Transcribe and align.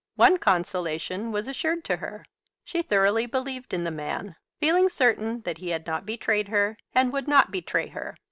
One 0.15 0.37
consolation 0.37 1.31
was 1.31 1.47
assured 1.47 1.83
to 1.85 1.97
her. 1.97 2.25
She 2.63 2.81
thoroughly 2.81 3.27
believed 3.27 3.71
in 3.71 3.83
the 3.83 3.91
man, 3.91 4.35
feeling 4.59 4.89
certain 4.89 5.41
that 5.41 5.59
he 5.59 5.69
had 5.69 5.85
not 5.85 6.07
betrayed 6.07 6.47
her, 6.47 6.75
and 6.95 7.13
would 7.13 7.27
not 7.27 7.51
betray 7.51 7.85
her. 7.89 8.15